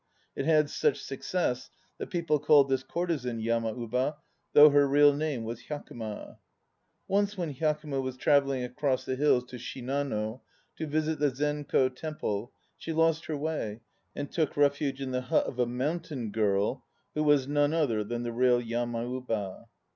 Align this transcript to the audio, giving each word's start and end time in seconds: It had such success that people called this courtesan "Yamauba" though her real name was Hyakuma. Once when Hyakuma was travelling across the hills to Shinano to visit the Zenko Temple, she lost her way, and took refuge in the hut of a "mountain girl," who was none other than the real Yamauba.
It 0.35 0.45
had 0.47 0.71
such 0.71 0.99
success 0.99 1.69
that 1.99 2.09
people 2.09 2.39
called 2.39 2.69
this 2.69 2.81
courtesan 2.81 3.39
"Yamauba" 3.39 4.15
though 4.51 4.71
her 4.71 4.87
real 4.87 5.13
name 5.13 5.43
was 5.43 5.65
Hyakuma. 5.67 6.39
Once 7.07 7.37
when 7.37 7.53
Hyakuma 7.53 8.01
was 8.01 8.17
travelling 8.17 8.63
across 8.63 9.05
the 9.05 9.15
hills 9.15 9.43
to 9.43 9.57
Shinano 9.57 10.41
to 10.77 10.87
visit 10.87 11.19
the 11.19 11.29
Zenko 11.29 11.95
Temple, 11.95 12.51
she 12.79 12.93
lost 12.93 13.27
her 13.27 13.37
way, 13.37 13.81
and 14.15 14.31
took 14.31 14.57
refuge 14.57 14.99
in 15.01 15.11
the 15.11 15.21
hut 15.21 15.45
of 15.45 15.59
a 15.59 15.67
"mountain 15.67 16.31
girl," 16.31 16.83
who 17.13 17.21
was 17.21 17.47
none 17.47 17.71
other 17.75 18.03
than 18.03 18.23
the 18.23 18.33
real 18.33 18.59
Yamauba. 18.59 19.67